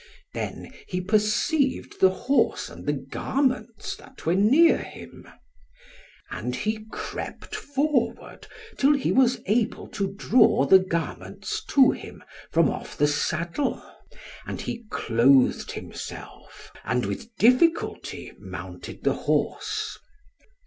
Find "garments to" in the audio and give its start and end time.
10.79-11.91